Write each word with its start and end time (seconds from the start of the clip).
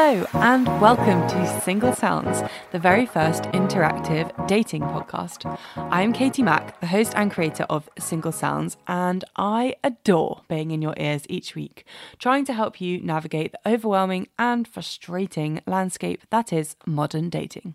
Hello, 0.00 0.24
and 0.34 0.64
welcome 0.80 1.26
to 1.26 1.60
Single 1.62 1.92
Sounds, 1.92 2.48
the 2.70 2.78
very 2.78 3.04
first 3.04 3.42
interactive 3.46 4.30
dating 4.46 4.82
podcast. 4.82 5.58
I'm 5.74 6.12
Katie 6.12 6.44
Mack, 6.44 6.78
the 6.78 6.86
host 6.86 7.14
and 7.16 7.32
creator 7.32 7.64
of 7.64 7.90
Single 7.98 8.30
Sounds, 8.30 8.76
and 8.86 9.24
I 9.34 9.74
adore 9.82 10.42
being 10.48 10.70
in 10.70 10.82
your 10.82 10.94
ears 10.98 11.24
each 11.28 11.56
week, 11.56 11.84
trying 12.20 12.44
to 12.44 12.52
help 12.52 12.80
you 12.80 13.00
navigate 13.00 13.50
the 13.50 13.72
overwhelming 13.72 14.28
and 14.38 14.68
frustrating 14.68 15.62
landscape 15.66 16.22
that 16.30 16.52
is 16.52 16.76
modern 16.86 17.28
dating. 17.28 17.74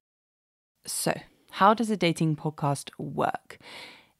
So, 0.85 1.19
how 1.51 1.73
does 1.73 1.89
a 1.89 1.97
dating 1.97 2.37
podcast 2.37 2.89
work? 2.97 3.57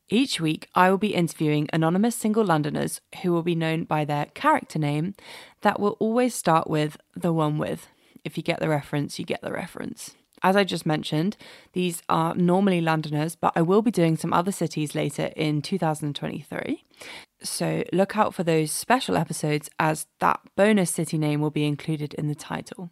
Each 0.10 0.42
week, 0.42 0.68
I 0.76 0.90
will 0.90 0.98
be 0.98 1.16
interviewing 1.16 1.70
anonymous 1.72 2.18
single 2.18 2.44
Londoners 2.44 3.00
who 3.22 3.32
will 3.32 3.44
be 3.44 3.56
known 3.56 3.86
by 3.86 4.04
their 4.04 4.26
character 4.26 4.78
name 4.78 5.16
that 5.62 5.80
will 5.80 5.96
always 6.00 6.36
start 6.36 6.70
with 6.70 6.98
the 7.16 7.32
one 7.32 7.58
with. 7.58 7.88
If 8.24 8.38
you 8.38 8.44
get 8.44 8.60
the 8.60 8.70
reference, 8.70 9.20
you 9.20 9.26
get 9.26 9.42
the 9.42 9.52
reference. 9.52 10.16
As 10.46 10.58
I 10.58 10.66
just 10.66 10.86
mentioned, 10.86 11.38
these 11.72 12.02
are 12.10 12.36
normally 12.36 12.82
Londoners, 12.82 13.36
but 13.36 13.54
I 13.56 13.62
will 13.62 13.82
be 13.82 13.92
doing 13.92 14.18
some 14.18 14.34
other 14.34 14.52
cities 14.52 14.94
later 14.94 15.32
in 15.38 15.62
2023. 15.62 16.84
So 17.42 17.84
look 17.94 18.18
out 18.18 18.34
for 18.34 18.44
those 18.44 18.72
special 18.72 19.16
episodes 19.16 19.70
as 19.80 20.06
that 20.20 20.42
bonus 20.58 20.92
city 20.92 21.18
name 21.18 21.40
will 21.40 21.50
be 21.50 21.66
included 21.66 22.14
in 22.16 22.28
the 22.28 22.36
title. 22.36 22.92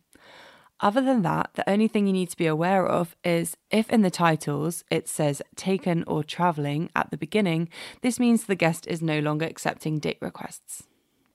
Other 0.80 1.02
than 1.02 1.22
that, 1.24 1.52
the 1.54 1.70
only 1.70 1.88
thing 1.88 2.08
you 2.08 2.14
need 2.14 2.30
to 2.30 2.38
be 2.38 2.48
aware 2.48 2.88
of 2.88 3.16
is 3.24 3.56
if 3.70 3.90
in 3.90 4.02
the 4.02 4.10
titles 4.10 4.84
it 4.90 5.08
says 5.08 5.42
taken 5.56 6.04
or 6.08 6.24
travelling 6.24 6.90
at 6.96 7.12
the 7.12 7.18
beginning, 7.18 7.70
this 8.02 8.20
means 8.20 8.46
the 8.46 8.56
guest 8.56 8.88
is 8.88 9.02
no 9.02 9.20
longer 9.20 9.46
accepting 9.46 10.00
date 10.00 10.18
requests. 10.22 10.88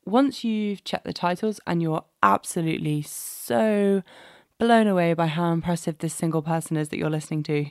Once 0.06 0.44
you've 0.44 0.84
checked 0.84 1.04
the 1.04 1.12
titles 1.12 1.60
and 1.66 1.82
you're 1.82 2.04
absolutely 2.22 3.02
so 3.02 4.02
blown 4.58 4.86
away 4.86 5.12
by 5.12 5.26
how 5.26 5.52
impressive 5.52 5.98
this 5.98 6.14
single 6.14 6.42
person 6.42 6.76
is 6.76 6.88
that 6.88 6.96
you're 6.96 7.10
listening 7.10 7.42
to, 7.42 7.66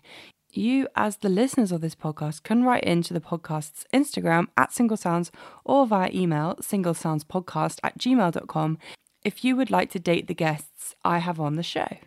you, 0.52 0.88
as 0.96 1.18
the 1.18 1.30
listeners 1.30 1.72
of 1.72 1.82
this 1.82 1.96
podcast, 1.96 2.44
can 2.44 2.64
write 2.64 2.84
into 2.84 3.14
the 3.14 3.22
podcast's 3.22 3.86
Instagram 3.94 4.48
at 4.58 4.74
Single 4.74 4.98
Sounds 4.98 5.32
or 5.64 5.88
via 5.88 6.10
email 6.14 6.56
singlesoundspodcast 6.62 7.80
at 7.84 7.98
gmail.com 7.98 8.78
if 9.24 9.44
you 9.44 9.56
would 9.56 9.72
like 9.72 9.90
to 9.92 10.00
date 10.00 10.28
the 10.28 10.34
guests 10.34 10.96
I 11.04 11.20
have 11.20 11.40
on 11.40 11.56
the 11.56 11.64
show. 11.64 11.98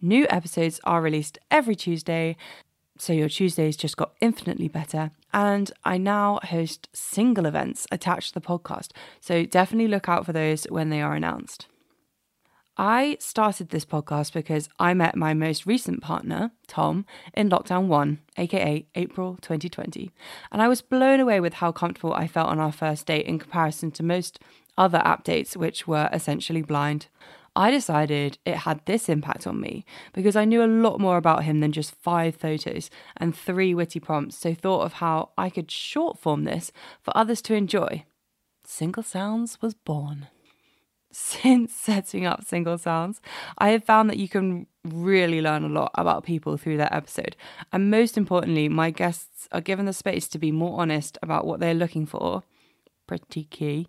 New 0.00 0.26
episodes 0.28 0.78
are 0.84 1.00
released 1.00 1.38
every 1.50 1.74
Tuesday, 1.74 2.36
so 2.98 3.12
your 3.12 3.28
Tuesdays 3.28 3.76
just 3.76 3.96
got 3.96 4.12
infinitely 4.20 4.68
better. 4.68 5.10
And 5.32 5.70
I 5.84 5.98
now 5.98 6.40
host 6.44 6.88
single 6.92 7.46
events 7.46 7.86
attached 7.90 8.28
to 8.28 8.40
the 8.40 8.46
podcast, 8.46 8.90
so 9.20 9.44
definitely 9.44 9.88
look 9.88 10.08
out 10.08 10.26
for 10.26 10.32
those 10.32 10.64
when 10.64 10.90
they 10.90 11.02
are 11.02 11.14
announced. 11.14 11.66
I 12.78 13.16
started 13.20 13.70
this 13.70 13.86
podcast 13.86 14.34
because 14.34 14.68
I 14.78 14.92
met 14.92 15.16
my 15.16 15.32
most 15.32 15.64
recent 15.64 16.02
partner, 16.02 16.50
Tom, 16.66 17.06
in 17.32 17.48
lockdown 17.48 17.86
one, 17.86 18.18
aka 18.36 18.86
April 18.94 19.38
2020. 19.40 20.10
And 20.52 20.60
I 20.60 20.68
was 20.68 20.82
blown 20.82 21.18
away 21.18 21.40
with 21.40 21.54
how 21.54 21.72
comfortable 21.72 22.12
I 22.12 22.26
felt 22.26 22.50
on 22.50 22.60
our 22.60 22.72
first 22.72 23.06
date 23.06 23.24
in 23.24 23.38
comparison 23.38 23.92
to 23.92 24.02
most 24.02 24.38
other 24.76 24.98
app 24.98 25.24
dates, 25.24 25.56
which 25.56 25.86
were 25.86 26.10
essentially 26.12 26.60
blind. 26.60 27.06
I 27.56 27.70
decided 27.70 28.36
it 28.44 28.58
had 28.58 28.84
this 28.84 29.08
impact 29.08 29.46
on 29.46 29.60
me 29.60 29.86
because 30.12 30.36
I 30.36 30.44
knew 30.44 30.62
a 30.62 30.66
lot 30.66 31.00
more 31.00 31.16
about 31.16 31.44
him 31.44 31.60
than 31.60 31.72
just 31.72 31.94
five 31.94 32.36
photos 32.36 32.90
and 33.16 33.34
three 33.34 33.74
witty 33.74 33.98
prompts, 33.98 34.36
so 34.36 34.52
thought 34.52 34.82
of 34.82 34.94
how 34.94 35.30
I 35.38 35.48
could 35.48 35.70
short 35.70 36.18
form 36.18 36.44
this 36.44 36.70
for 37.02 37.16
others 37.16 37.40
to 37.42 37.54
enjoy. 37.54 38.04
Single 38.64 39.02
Sounds 39.02 39.62
was 39.62 39.72
born. 39.72 40.28
Since 41.10 41.72
setting 41.72 42.26
up 42.26 42.44
Single 42.44 42.76
Sounds, 42.76 43.22
I 43.56 43.70
have 43.70 43.84
found 43.84 44.10
that 44.10 44.18
you 44.18 44.28
can 44.28 44.66
really 44.84 45.40
learn 45.40 45.64
a 45.64 45.68
lot 45.68 45.92
about 45.94 46.24
people 46.24 46.58
through 46.58 46.76
that 46.76 46.92
episode. 46.92 47.36
And 47.72 47.90
most 47.90 48.18
importantly, 48.18 48.68
my 48.68 48.90
guests 48.90 49.48
are 49.50 49.62
given 49.62 49.86
the 49.86 49.94
space 49.94 50.28
to 50.28 50.38
be 50.38 50.52
more 50.52 50.78
honest 50.78 51.16
about 51.22 51.46
what 51.46 51.60
they're 51.60 51.72
looking 51.72 52.04
for 52.04 52.42
pretty 53.06 53.44
key, 53.44 53.88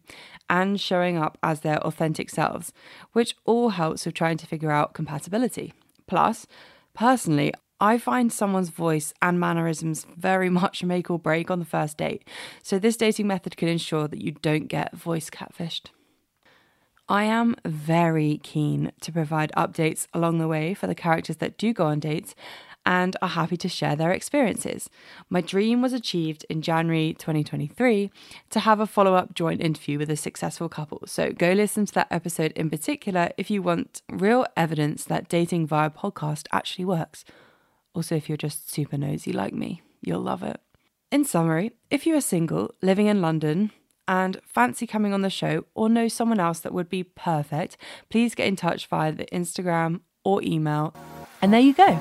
and 0.50 0.80
showing 0.80 1.18
up 1.18 1.38
as 1.44 1.62
their 1.62 1.78
authentic 1.86 2.30
selves, 2.30 2.74
which 3.14 3.36
all 3.46 3.70
helps 3.70 4.06
with 4.06 4.16
trying 4.16 4.38
to 4.38 4.48
figure 4.48 4.72
out 4.72 4.94
compatibility. 4.94 5.74
Plus, 6.08 6.48
personally, 6.94 7.54
I 7.80 7.98
find 7.98 8.34
someone's 8.34 8.70
voice 8.70 9.14
and 9.22 9.40
mannerisms 9.40 10.06
very 10.16 10.50
much 10.62 10.84
make 10.84 11.10
or 11.10 11.20
break 11.20 11.52
on 11.52 11.60
the 11.60 11.66
first 11.66 11.98
date, 11.98 12.28
so 12.64 12.80
this 12.80 12.98
dating 12.98 13.28
method 13.28 13.58
can 13.58 13.68
ensure 13.68 14.08
that 14.08 14.22
you 14.22 14.32
don't 14.32 14.68
get 14.68 14.96
voice 14.96 15.30
catfished. 15.30 15.88
I 17.10 17.24
am 17.24 17.56
very 17.64 18.42
keen 18.44 18.92
to 19.00 19.14
provide 19.14 19.54
updates 19.56 20.08
along 20.14 20.40
the 20.40 20.48
way 20.48 20.74
for 20.74 20.88
the 20.88 20.96
characters 20.96 21.38
that 21.38 21.58
do 21.58 21.72
go 21.72 21.86
on 21.86 22.02
dates 22.02 22.36
and 22.88 23.18
are 23.22 23.28
happy 23.28 23.58
to 23.58 23.68
share 23.68 23.98
their 23.98 24.14
experiences. 24.14 24.90
My 25.30 25.42
dream 25.42 25.82
was 25.82 25.92
achieved 25.92 26.46
in 26.50 26.62
January 26.62 27.14
2023 27.20 28.10
to 28.50 28.60
have 28.62 28.80
a 28.80 28.88
follow 28.88 29.14
up 29.14 29.34
joint 29.34 29.62
interview 29.62 30.00
with 30.00 30.10
a 30.10 30.16
successful 30.16 30.70
couple. 30.70 31.02
So 31.06 31.34
go 31.34 31.52
listen 31.52 31.86
to 31.86 31.94
that 31.96 32.08
episode 32.10 32.54
in 32.54 32.70
particular 32.70 33.32
if 33.38 33.52
you 33.52 33.62
want 33.62 34.02
real 34.10 34.46
evidence 34.56 35.04
that 35.04 35.28
dating 35.28 35.68
via 35.68 35.90
podcast 35.90 36.48
actually 36.54 36.86
works. 36.86 37.26
Also, 37.94 38.16
if 38.16 38.30
you're 38.30 38.38
just 38.38 38.72
super 38.72 38.98
nosy 38.98 39.34
like 39.34 39.54
me, 39.54 39.82
you'll 40.02 40.22
love 40.22 40.42
it. 40.42 40.62
In 41.12 41.26
summary, 41.26 41.74
if 41.92 42.06
you 42.06 42.16
are 42.16 42.22
single, 42.22 42.74
living 42.82 43.08
in 43.08 43.22
London, 43.22 43.72
and 44.08 44.40
fancy 44.46 44.88
coming 44.88 45.14
on 45.14 45.24
the 45.24 45.30
show 45.30 45.66
or 45.76 45.90
know 45.90 46.08
someone 46.08 46.40
else 46.40 46.62
that 46.62 46.74
would 46.74 46.88
be 46.88 47.04
perfect, 47.04 47.76
please 48.10 48.34
get 48.34 48.48
in 48.48 48.56
touch 48.56 48.88
via 48.88 49.12
the 49.12 49.26
Instagram 49.26 50.00
or 50.24 50.42
email 50.42 50.94
and 51.42 51.54
there 51.54 51.62
you 51.62 51.74
go. 51.74 51.94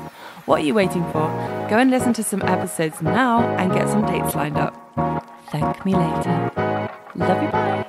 What 0.47 0.61
are 0.61 0.65
you 0.65 0.75
waiting 0.75 1.05
for? 1.13 1.27
Go 1.69 1.79
and 1.79 1.91
listen 1.91 2.13
to 2.15 2.23
some 2.23 2.43
episodes 2.43 3.03
now 3.03 3.41
and 3.57 3.73
get 3.73 3.89
some 3.89 4.07
dates 4.07 4.35
lined 4.35 4.57
up. 4.57 4.75
Thank 5.51 5.85
me 5.85 5.95
later. 5.95 6.53
Love 7.17 7.43
you, 7.43 7.49
bye. 7.49 7.87